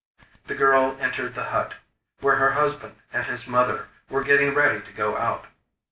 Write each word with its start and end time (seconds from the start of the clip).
The 0.47 0.55
girl 0.55 0.97
entered 0.99 1.35
the 1.35 1.43
hut, 1.53 1.75
where 2.21 2.37
her 2.37 2.53
husband 2.53 2.95
and 3.13 3.25
his 3.27 3.47
mother 3.47 3.89
were 4.09 4.23
getting 4.23 4.55
ready 4.55 4.81
to 4.81 4.91
go 4.91 5.15
out. 5.15 5.45